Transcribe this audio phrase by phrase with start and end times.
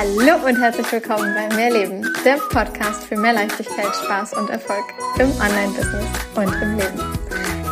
[0.00, 4.82] Hallo und herzlich willkommen bei Mehrleben, der Podcast für mehr Leichtigkeit, Spaß und Erfolg
[5.18, 7.18] im Online-Business und im Leben.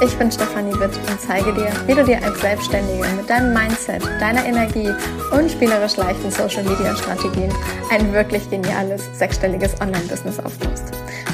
[0.05, 4.05] Ich bin Stefanie Witt und zeige dir, wie du dir als Selbstständige mit deinem Mindset,
[4.21, 4.91] deiner Energie
[5.33, 7.51] und spielerisch leichten Social-Media-Strategien
[7.91, 10.85] ein wirklich geniales sechsstelliges Online-Business aufbaust.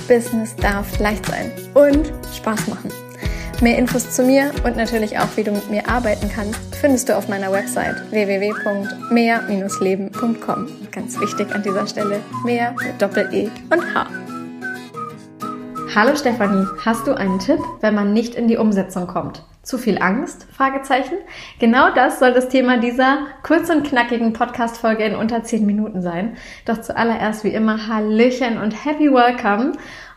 [0.07, 2.93] Business darf leicht sein und Spaß machen.
[3.61, 7.17] Mehr Infos zu mir und natürlich auch, wie du mit mir arbeiten kannst, findest du
[7.17, 10.69] auf meiner Website www.mehr-leben.com.
[10.93, 14.07] Ganz wichtig an dieser Stelle, mehr mit Doppel-E und H.
[15.95, 19.43] Hallo Stefanie, hast du einen Tipp, wenn man nicht in die Umsetzung kommt?
[19.63, 20.47] Zu viel Angst?
[20.53, 21.15] Fragezeichen.
[21.59, 26.37] Genau das soll das Thema dieser kurz und knackigen Podcast-Folge in unter 10 Minuten sein.
[26.67, 29.73] Doch zuallererst wie immer Hallöchen und Happy Welcome.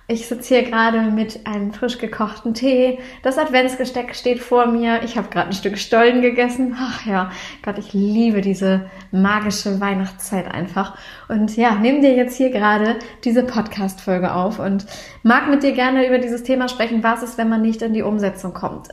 [0.10, 3.00] Ich sitze hier gerade mit einem frisch gekochten Tee.
[3.24, 5.04] Das Adventsgesteck steht vor mir.
[5.04, 6.78] Ich habe gerade ein Stück Stollen gegessen.
[6.80, 7.30] Ach ja,
[7.62, 10.98] Gott, ich liebe diese magische Weihnachtszeit einfach.
[11.30, 14.86] Und ja, nehme dir jetzt hier gerade diese Podcast-Folge auf und
[15.24, 17.04] mag mit dir gerne über dieses Thema sprechen.
[17.04, 18.88] Was ist, wenn man nicht in die Umsetzung kommt?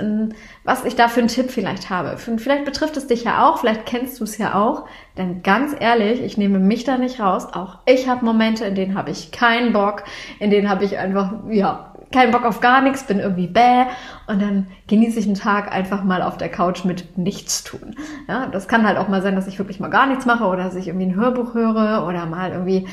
[0.65, 2.17] Was ich da für einen Tipp vielleicht habe.
[2.19, 4.87] Vielleicht betrifft es dich ja auch, vielleicht kennst du es ja auch.
[5.17, 7.47] Denn ganz ehrlich, ich nehme mich da nicht raus.
[7.53, 10.03] Auch ich habe Momente, in denen habe ich keinen Bock,
[10.41, 13.87] in denen habe ich einfach, ja, keinen Bock auf gar nichts, bin irgendwie bäh
[14.29, 17.97] und dann genieße ich einen Tag einfach mal auf der Couch mit nichts tun.
[18.29, 20.63] Ja, das kann halt auch mal sein, dass ich wirklich mal gar nichts mache oder
[20.63, 22.87] dass ich irgendwie ein Hörbuch höre oder mal irgendwie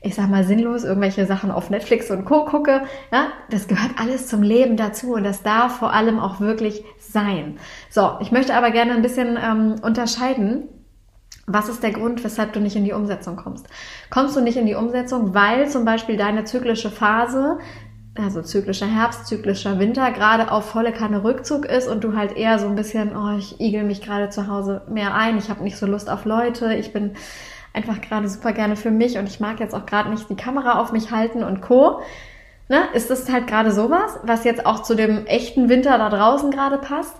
[0.00, 2.44] ich sag mal, sinnlos irgendwelche Sachen auf Netflix und Co.
[2.44, 2.82] gucke.
[3.12, 7.58] Ja, das gehört alles zum Leben dazu und das darf vor allem auch wirklich sein.
[7.90, 10.68] So, ich möchte aber gerne ein bisschen ähm, unterscheiden,
[11.46, 13.66] was ist der Grund, weshalb du nicht in die Umsetzung kommst?
[14.10, 17.58] Kommst du nicht in die Umsetzung, weil zum Beispiel deine zyklische Phase,
[18.16, 22.58] also zyklischer Herbst, zyklischer Winter, gerade auf volle Kanne Rückzug ist und du halt eher
[22.58, 25.78] so ein bisschen, oh, ich igel mich gerade zu Hause mehr ein, ich habe nicht
[25.78, 27.12] so Lust auf Leute, ich bin
[27.72, 30.80] einfach gerade super gerne für mich und ich mag jetzt auch gerade nicht die Kamera
[30.80, 32.00] auf mich halten und Co.
[32.68, 32.82] Ne?
[32.92, 36.78] Ist das halt gerade sowas, was jetzt auch zu dem echten Winter da draußen gerade
[36.78, 37.16] passt?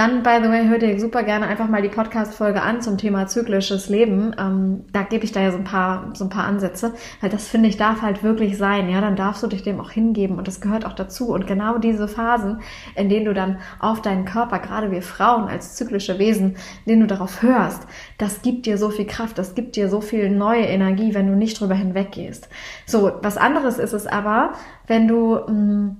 [0.00, 3.26] Dann, by the way, hört ihr super gerne einfach mal die Podcast-Folge an zum Thema
[3.26, 4.34] zyklisches Leben.
[4.40, 7.48] Ähm, da gebe ich da ja so ein paar, so ein paar Ansätze, weil das
[7.48, 8.88] finde ich darf halt wirklich sein.
[8.88, 11.34] Ja, dann darfst du dich dem auch hingeben und das gehört auch dazu.
[11.34, 12.62] Und genau diese Phasen,
[12.96, 16.56] in denen du dann auf deinen Körper, gerade wir Frauen als zyklische Wesen,
[16.86, 17.86] in denen du darauf hörst,
[18.16, 21.36] das gibt dir so viel Kraft, das gibt dir so viel neue Energie, wenn du
[21.36, 22.48] nicht drüber hinweggehst.
[22.86, 24.54] So, was anderes ist es aber,
[24.86, 25.96] wenn du, mh, mm,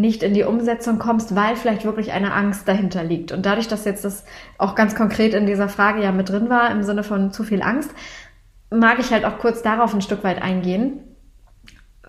[0.00, 3.32] nicht in die Umsetzung kommst, weil vielleicht wirklich eine Angst dahinter liegt.
[3.32, 4.24] Und dadurch, dass jetzt das
[4.58, 7.62] auch ganz konkret in dieser Frage ja mit drin war, im Sinne von zu viel
[7.62, 7.90] Angst,
[8.70, 11.00] mag ich halt auch kurz darauf ein Stück weit eingehen.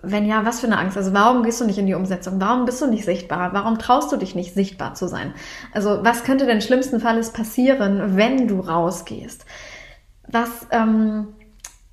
[0.00, 0.96] Wenn ja, was für eine Angst?
[0.96, 2.40] Also warum gehst du nicht in die Umsetzung?
[2.40, 3.52] Warum bist du nicht sichtbar?
[3.52, 5.34] Warum traust du dich nicht sichtbar zu sein?
[5.72, 9.44] Also was könnte denn schlimmsten Falles passieren, wenn du rausgehst?
[10.28, 11.28] Was ähm,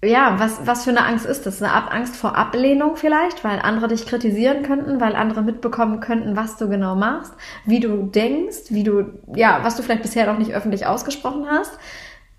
[0.04, 1.62] ja, was, was für eine Angst ist das?
[1.62, 6.58] Eine Angst vor Ablehnung vielleicht, weil andere dich kritisieren könnten, weil andere mitbekommen könnten, was
[6.58, 7.34] du genau machst,
[7.66, 11.78] wie du denkst, wie du, ja, was du vielleicht bisher noch nicht öffentlich ausgesprochen hast,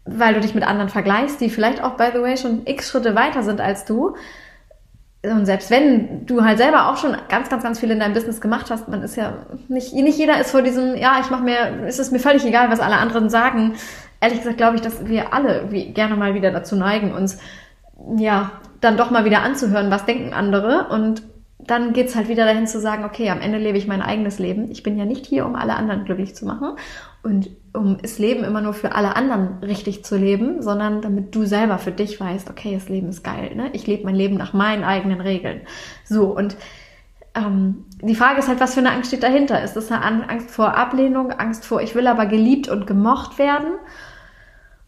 [0.05, 3.15] weil du dich mit anderen vergleichst, die vielleicht auch, by the way, schon x Schritte
[3.15, 4.17] weiter sind als du.
[5.23, 8.41] Und selbst wenn du halt selber auch schon ganz, ganz, ganz viel in deinem Business
[8.41, 9.33] gemacht hast, man ist ja
[9.69, 12.71] nicht, nicht jeder ist vor diesem, ja, ich mach mir, ist es mir völlig egal,
[12.71, 13.75] was alle anderen sagen,
[14.21, 17.39] ehrlich gesagt glaube ich, dass wir alle gerne mal wieder dazu neigen, uns
[18.17, 20.89] ja dann doch mal wieder anzuhören, was denken andere.
[20.91, 21.23] Und
[21.59, 24.71] dann geht's halt wieder dahin zu sagen, okay, am Ende lebe ich mein eigenes Leben.
[24.71, 26.77] Ich bin ja nicht hier, um alle anderen glücklich zu machen
[27.27, 31.45] und um das Leben immer nur für alle anderen richtig zu leben, sondern damit du
[31.45, 33.55] selber für dich weißt, okay, das Leben ist geil.
[33.57, 33.69] Ne?
[33.73, 35.63] Ich lebe mein Leben nach meinen eigenen Regeln.
[36.05, 36.57] So, und
[37.35, 39.61] ähm, die Frage ist halt, was für eine Angst steht dahinter?
[39.61, 43.73] Ist das eine Angst vor Ablehnung, Angst vor, ich will aber geliebt und gemocht werden?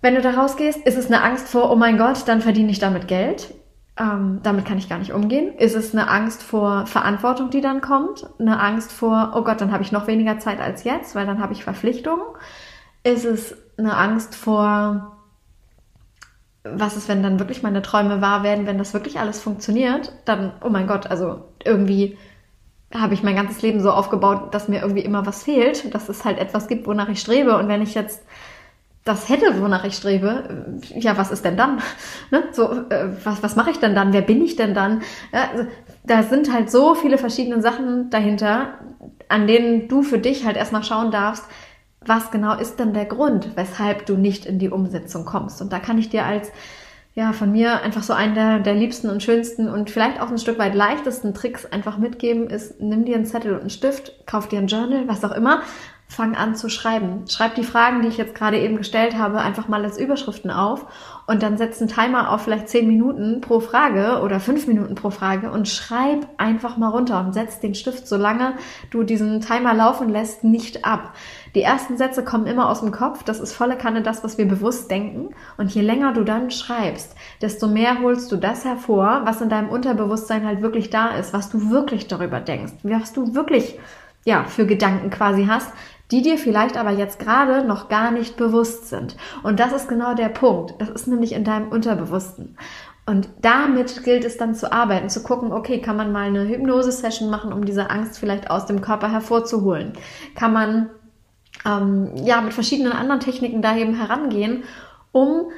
[0.01, 2.79] Wenn du da rausgehst, ist es eine Angst vor, oh mein Gott, dann verdiene ich
[2.79, 3.53] damit Geld.
[3.99, 5.55] Ähm, damit kann ich gar nicht umgehen.
[5.57, 8.27] Ist es eine Angst vor Verantwortung, die dann kommt?
[8.39, 11.41] Eine Angst vor, oh Gott, dann habe ich noch weniger Zeit als jetzt, weil dann
[11.41, 12.23] habe ich Verpflichtungen?
[13.03, 15.17] Ist es eine Angst vor,
[16.63, 20.13] was ist, wenn dann wirklich meine Träume wahr werden, wenn das wirklich alles funktioniert?
[20.25, 22.17] Dann, oh mein Gott, also irgendwie
[22.95, 26.25] habe ich mein ganzes Leben so aufgebaut, dass mir irgendwie immer was fehlt, dass es
[26.25, 27.57] halt etwas gibt, wonach ich strebe.
[27.57, 28.23] Und wenn ich jetzt
[29.09, 31.81] das hätte, wonach ich strebe, ja, was ist denn dann?
[32.31, 32.45] Ne?
[32.53, 34.13] So, äh, was, was mache ich denn dann?
[34.13, 35.03] Wer bin ich denn dann?
[35.33, 35.67] Ja, also,
[36.05, 38.75] da sind halt so viele verschiedene Sachen dahinter,
[39.29, 41.45] an denen du für dich halt erstmal schauen darfst,
[42.05, 45.63] was genau ist denn der Grund, weshalb du nicht in die Umsetzung kommst.
[45.63, 46.51] Und da kann ich dir als
[47.15, 50.39] ja, von mir einfach so einen der, der liebsten und schönsten und vielleicht auch ein
[50.39, 54.49] Stück weit leichtesten Tricks einfach mitgeben, ist, nimm dir einen Zettel und einen Stift, kauf
[54.49, 55.63] dir ein Journal, was auch immer
[56.09, 57.25] fang an zu schreiben.
[57.29, 60.87] Schreib die Fragen, die ich jetzt gerade eben gestellt habe, einfach mal als Überschriften auf
[61.27, 65.11] und dann setz einen Timer auf vielleicht zehn Minuten pro Frage oder fünf Minuten pro
[65.11, 68.55] Frage und schreib einfach mal runter und setz den Stift, solange
[68.91, 71.13] du diesen Timer laufen lässt, nicht ab.
[71.55, 73.23] Die ersten Sätze kommen immer aus dem Kopf.
[73.23, 75.35] Das ist volle Kanne das, was wir bewusst denken.
[75.59, 79.69] Und je länger du dann schreibst, desto mehr holst du das hervor, was in deinem
[79.69, 83.79] Unterbewusstsein halt wirklich da ist, was du wirklich darüber denkst, was du wirklich
[84.25, 85.73] ja, für Gedanken quasi hast,
[86.11, 89.17] die dir vielleicht aber jetzt gerade noch gar nicht bewusst sind.
[89.43, 90.75] Und das ist genau der Punkt.
[90.79, 92.57] Das ist nämlich in deinem Unterbewussten.
[93.05, 97.31] Und damit gilt es dann zu arbeiten, zu gucken, okay, kann man mal eine Hypnose-Session
[97.31, 99.95] machen, um diese Angst vielleicht aus dem Körper hervorzuholen?
[100.35, 100.91] Kann man
[101.65, 104.65] ähm, ja mit verschiedenen anderen Techniken da eben herangehen,
[105.13, 105.51] um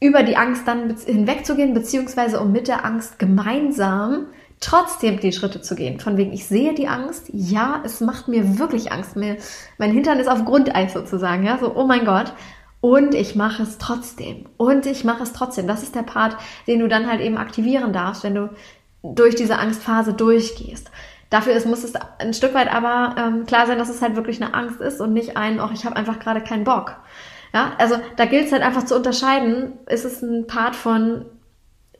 [0.00, 4.26] über die Angst dann hinwegzugehen, beziehungsweise um mit der Angst gemeinsam
[4.60, 6.00] trotzdem die Schritte zu gehen.
[6.00, 9.16] Von wegen, ich sehe die Angst, ja, es macht mir wirklich Angst.
[9.16, 9.36] Mir,
[9.78, 12.32] mein Hintern ist auf Grundeis sozusagen, ja, so, oh mein Gott.
[12.80, 14.46] Und ich mache es trotzdem.
[14.56, 15.66] Und ich mache es trotzdem.
[15.66, 18.50] Das ist der Part, den du dann halt eben aktivieren darfst, wenn du
[19.02, 20.90] durch diese Angstphase durchgehst.
[21.30, 24.42] Dafür ist, muss es ein Stück weit aber ähm, klar sein, dass es halt wirklich
[24.42, 26.96] eine Angst ist und nicht ein, oh, ich habe einfach gerade keinen Bock.
[27.52, 31.26] Ja, also da gilt es halt einfach zu unterscheiden, ist es ein Part von,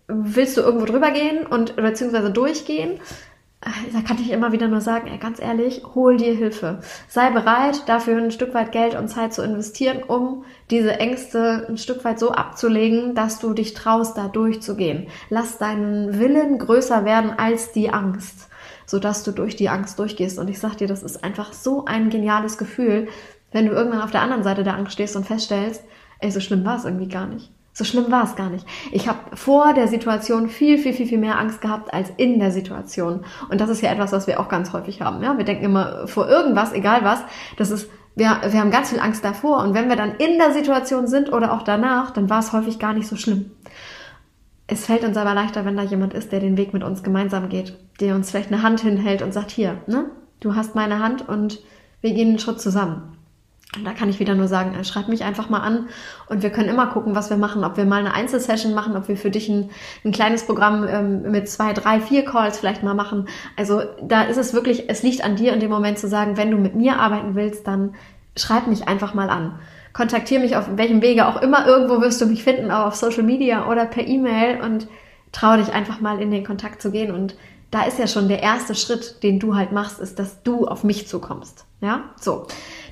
[0.08, 2.98] willst du irgendwo drüber gehen und beziehungsweise durchgehen?
[3.60, 6.80] Äh, da kann ich immer wieder nur sagen, ey, ganz ehrlich, hol dir Hilfe.
[7.08, 11.76] Sei bereit, dafür ein Stück weit Geld und Zeit zu investieren, um diese Ängste ein
[11.76, 15.08] Stück weit so abzulegen, dass du dich traust, da durchzugehen.
[15.28, 18.48] Lass deinen Willen größer werden als die Angst,
[18.86, 20.38] sodass du durch die Angst durchgehst.
[20.38, 23.08] Und ich sag dir, das ist einfach so ein geniales Gefühl,
[23.50, 25.82] wenn du irgendwann auf der anderen Seite der Angst stehst und feststellst,
[26.20, 27.50] ey, so schlimm war es irgendwie gar nicht.
[27.78, 28.66] So schlimm war es gar nicht.
[28.90, 32.50] Ich habe vor der Situation viel, viel, viel, viel mehr Angst gehabt als in der
[32.50, 33.24] Situation.
[33.50, 35.22] Und das ist ja etwas, was wir auch ganz häufig haben.
[35.22, 35.38] Ja?
[35.38, 37.20] Wir denken immer vor irgendwas, egal was,
[37.56, 39.62] das ist, wir, wir haben ganz viel Angst davor.
[39.62, 42.80] Und wenn wir dann in der Situation sind oder auch danach, dann war es häufig
[42.80, 43.52] gar nicht so schlimm.
[44.66, 47.48] Es fällt uns aber leichter, wenn da jemand ist, der den Weg mit uns gemeinsam
[47.48, 50.06] geht, der uns vielleicht eine Hand hinhält und sagt, hier, ne,
[50.40, 51.60] du hast meine Hand und
[52.00, 53.17] wir gehen einen Schritt zusammen.
[53.76, 55.88] Und da kann ich wieder nur sagen, äh, schreib mich einfach mal an
[56.28, 59.08] und wir können immer gucken, was wir machen, ob wir mal eine Einzelsession machen, ob
[59.08, 59.70] wir für dich ein,
[60.04, 63.28] ein kleines Programm ähm, mit zwei, drei, vier Calls vielleicht mal machen.
[63.56, 66.50] Also da ist es wirklich, es liegt an dir in dem Moment zu sagen, wenn
[66.50, 67.94] du mit mir arbeiten willst, dann
[68.36, 69.58] schreib mich einfach mal an.
[69.92, 73.22] Kontaktiere mich auf welchem Wege auch immer, irgendwo wirst du mich finden, auch auf Social
[73.22, 74.88] Media oder per E-Mail und
[75.32, 77.36] trau dich einfach mal in den Kontakt zu gehen und
[77.70, 80.84] da ist ja schon der erste Schritt, den du halt machst, ist, dass du auf
[80.84, 81.66] mich zukommst.
[81.80, 82.46] Ja, so.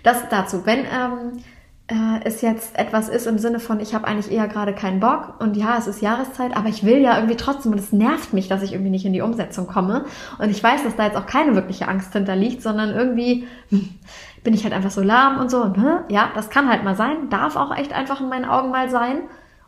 [0.07, 0.65] Das dazu.
[0.65, 1.43] Wenn ähm,
[1.89, 5.41] äh, es jetzt etwas ist im Sinne von, ich habe eigentlich eher gerade keinen Bock
[5.41, 8.47] und ja, es ist Jahreszeit, aber ich will ja irgendwie trotzdem und es nervt mich,
[8.47, 10.05] dass ich irgendwie nicht in die Umsetzung komme.
[10.39, 13.49] Und ich weiß, dass da jetzt auch keine wirkliche Angst hinterliegt, sondern irgendwie
[14.45, 15.61] bin ich halt einfach so lahm und so.
[15.61, 18.71] Und, hm, ja, das kann halt mal sein, darf auch echt einfach in meinen Augen
[18.71, 19.23] mal sein.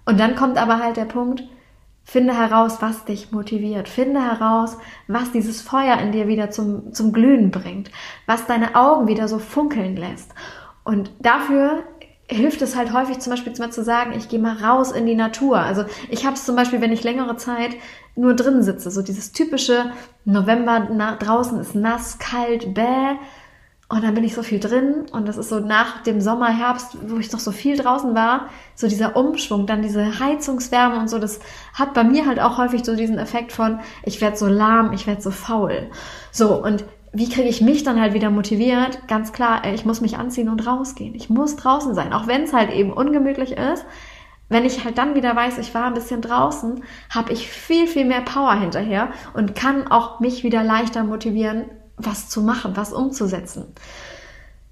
[0.05, 1.43] Und dann kommt aber halt der Punkt,
[2.11, 3.87] Finde heraus, was dich motiviert.
[3.87, 4.79] Finde heraus,
[5.09, 7.91] was dieses Feuer in dir wieder zum, zum Glühen bringt.
[8.25, 10.33] Was deine Augen wieder so funkeln lässt.
[10.85, 11.83] Und dafür
[12.27, 15.59] hilft es halt häufig zum Beispiel zu sagen, ich gehe mal raus in die Natur.
[15.59, 17.77] Also ich habe es zum Beispiel, wenn ich längere Zeit
[18.17, 19.93] nur drin sitze, so dieses typische
[20.25, 23.17] November na, draußen ist nass, kalt, bäh,
[23.91, 26.99] und dann bin ich so viel drin und das ist so nach dem Sommer, Herbst,
[27.09, 31.19] wo ich doch so viel draußen war, so dieser Umschwung, dann diese Heizungswärme und so,
[31.19, 31.41] das
[31.73, 35.07] hat bei mir halt auch häufig so diesen Effekt von, ich werde so lahm, ich
[35.07, 35.89] werde so faul.
[36.33, 39.09] So, und wie kriege ich mich dann halt wieder motiviert?
[39.09, 41.15] Ganz klar, ich muss mich anziehen und rausgehen.
[41.15, 43.87] Ich muss draußen sein, auch wenn es halt eben ungemütlich ist.
[44.51, 48.05] Wenn ich halt dann wieder weiß, ich war ein bisschen draußen, habe ich viel, viel
[48.05, 51.67] mehr Power hinterher und kann auch mich wieder leichter motivieren,
[51.99, 53.75] was zu machen, was umzusetzen.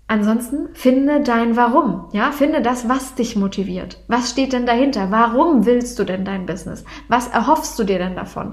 [0.09, 3.99] Ansonsten finde dein Warum, ja, finde das, was dich motiviert.
[4.07, 5.11] Was steht denn dahinter?
[5.11, 6.85] Warum willst du denn dein Business?
[7.09, 8.53] Was erhoffst du dir denn davon?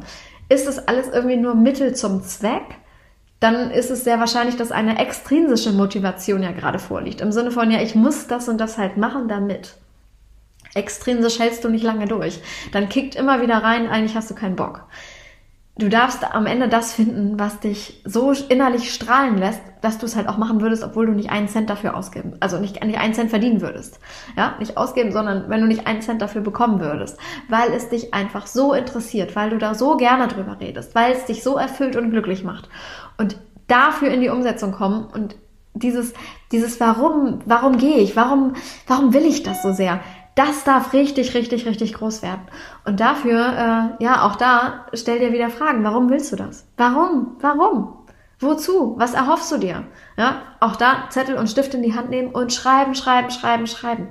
[0.49, 2.63] Ist es alles irgendwie nur Mittel zum Zweck?
[3.39, 7.21] Dann ist es sehr wahrscheinlich, dass eine extrinsische Motivation ja gerade vorliegt.
[7.21, 9.75] Im Sinne von, ja, ich muss das und das halt machen damit.
[10.73, 12.41] Extrinsisch hältst du nicht lange durch.
[12.71, 14.85] Dann kickt immer wieder rein, eigentlich hast du keinen Bock
[15.77, 20.15] du darfst am Ende das finden, was dich so innerlich strahlen lässt, dass du es
[20.15, 23.13] halt auch machen würdest, obwohl du nicht einen Cent dafür ausgeben, also nicht, nicht einen
[23.13, 23.99] Cent verdienen würdest.
[24.37, 27.17] Ja, nicht ausgeben, sondern wenn du nicht einen Cent dafür bekommen würdest,
[27.49, 31.25] weil es dich einfach so interessiert, weil du da so gerne drüber redest, weil es
[31.25, 32.69] dich so erfüllt und glücklich macht.
[33.17, 33.37] Und
[33.67, 35.35] dafür in die Umsetzung kommen und
[35.73, 36.13] dieses,
[36.51, 38.53] dieses Warum, warum gehe ich, warum,
[38.87, 40.01] warum will ich das so sehr?
[40.35, 42.41] Das darf richtig, richtig, richtig groß werden.
[42.85, 45.83] Und dafür, äh, ja, auch da, stell dir wieder Fragen.
[45.83, 46.67] Warum willst du das?
[46.77, 47.37] Warum?
[47.39, 47.97] Warum?
[48.39, 48.95] Wozu?
[48.97, 49.83] Was erhoffst du dir?
[50.17, 54.07] Ja, auch da Zettel und Stift in die Hand nehmen und schreiben, schreiben, schreiben, schreiben.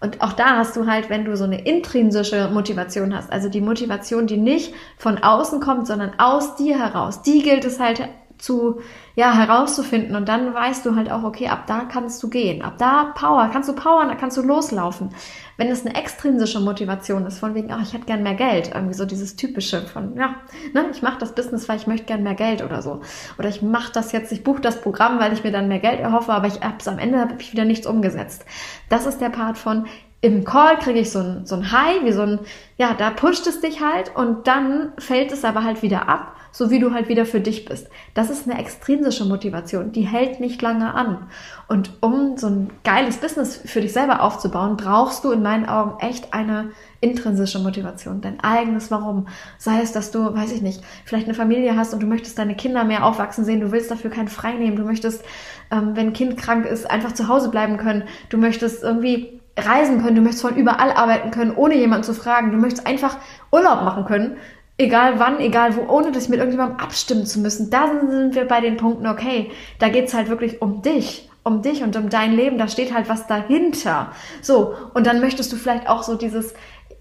[0.00, 3.62] Und auch da hast du halt, wenn du so eine intrinsische Motivation hast, also die
[3.62, 8.06] Motivation, die nicht von außen kommt, sondern aus dir heraus, die gilt es halt
[8.38, 8.80] zu,
[9.14, 10.16] ja, herauszufinden.
[10.16, 12.62] Und dann weißt du halt auch, okay, ab da kannst du gehen.
[12.62, 15.10] Ab da Power, kannst du powern, da kannst du loslaufen.
[15.56, 18.94] Wenn es eine extrinsische Motivation ist, von wegen, ach, ich hätte gern mehr Geld, irgendwie
[18.94, 20.34] so dieses typische von, ja,
[20.72, 23.00] ne, ich mache das Business, weil ich möchte gern mehr Geld oder so.
[23.38, 26.00] Oder ich mache das jetzt, ich buche das Programm, weil ich mir dann mehr Geld
[26.00, 28.44] erhoffe, aber ich hab's am Ende habe ich wieder nichts umgesetzt.
[28.88, 29.86] Das ist der Part von,
[30.24, 32.38] im Call kriege ich so ein, so ein High, wie so ein,
[32.78, 36.70] ja, da pusht es dich halt und dann fällt es aber halt wieder ab so
[36.70, 37.88] wie du halt wieder für dich bist.
[38.14, 41.26] Das ist eine extrinsische Motivation, die hält nicht lange an.
[41.66, 45.98] Und um so ein geiles Business für dich selber aufzubauen, brauchst du in meinen Augen
[45.98, 46.70] echt eine
[47.00, 49.26] intrinsische Motivation, dein eigenes Warum.
[49.58, 52.54] Sei es, dass du, weiß ich nicht, vielleicht eine Familie hast und du möchtest deine
[52.54, 55.24] Kinder mehr aufwachsen sehen, du willst dafür kein Frei nehmen, du möchtest,
[55.72, 60.00] ähm, wenn ein Kind krank ist, einfach zu Hause bleiben können, du möchtest irgendwie reisen
[60.02, 63.16] können, du möchtest von überall arbeiten können, ohne jemanden zu fragen, du möchtest einfach
[63.50, 64.36] Urlaub machen können,
[64.78, 67.70] egal wann, egal wo, ohne dich mit irgendjemandem abstimmen zu müssen.
[67.70, 71.82] Da sind wir bei den Punkten, okay, da geht's halt wirklich um dich, um dich
[71.82, 74.12] und um dein Leben, da steht halt was dahinter.
[74.42, 76.54] So, und dann möchtest du vielleicht auch so dieses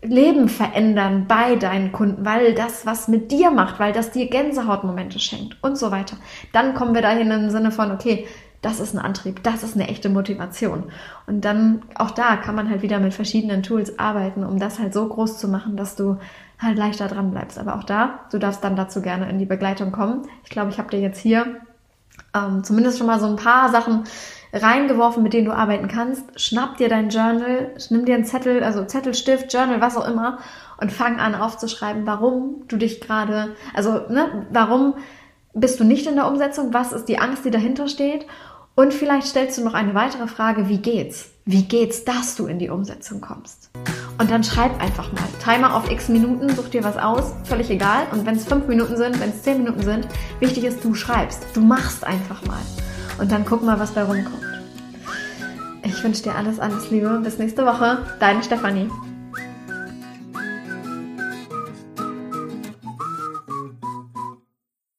[0.03, 5.17] Leben verändern bei deinen Kunden, weil das was mit dir macht, weil das dir Gänsehautmomente
[5.19, 6.17] schenkt und so weiter.
[6.51, 8.27] Dann kommen wir dahin im Sinne von, okay,
[8.61, 10.85] das ist ein Antrieb, das ist eine echte Motivation.
[11.27, 14.93] Und dann auch da kann man halt wieder mit verschiedenen Tools arbeiten, um das halt
[14.93, 16.17] so groß zu machen, dass du
[16.63, 17.59] halt leichter dran bleibst.
[17.59, 20.27] Aber auch da, du darfst dann dazu gerne in die Begleitung kommen.
[20.43, 21.61] Ich glaube, ich habe dir jetzt hier
[22.35, 24.03] ähm, zumindest schon mal so ein paar Sachen
[24.53, 26.39] reingeworfen, mit denen du arbeiten kannst.
[26.39, 30.39] Schnapp dir dein Journal, nimm dir einen Zettel, also Zettel, Stift, Journal, was auch immer
[30.77, 34.95] und fang an aufzuschreiben, warum du dich gerade, also ne, warum
[35.53, 38.25] bist du nicht in der Umsetzung, was ist die Angst, die dahinter steht
[38.75, 41.31] und vielleicht stellst du noch eine weitere Frage, wie geht's?
[41.45, 43.69] Wie geht's, dass du in die Umsetzung kommst?
[44.19, 45.23] Und dann schreib einfach mal.
[45.43, 48.07] Timer auf x Minuten, such dir was aus, völlig egal.
[48.11, 50.07] Und wenn es fünf Minuten sind, wenn es zehn Minuten sind,
[50.39, 51.45] wichtig ist, du schreibst.
[51.53, 52.61] Du machst einfach mal.
[53.19, 54.43] Und dann guck mal, was da rumkommt.
[55.83, 57.19] Ich wünsche dir alles, alles Liebe.
[57.23, 57.99] Bis nächste Woche.
[58.19, 58.89] Deine Stefanie.